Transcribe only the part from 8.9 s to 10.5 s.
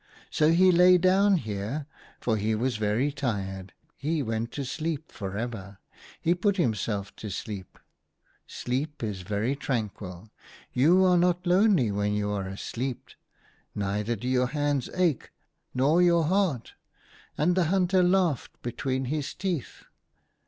is very tranquil.